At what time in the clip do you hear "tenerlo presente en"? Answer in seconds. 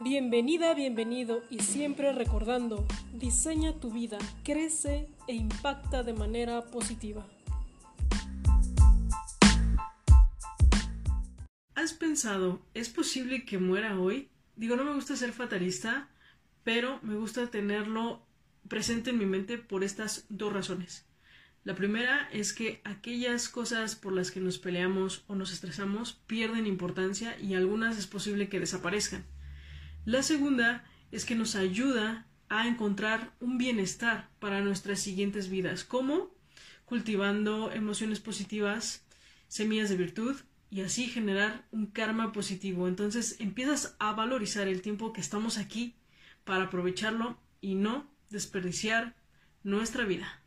17.50-19.18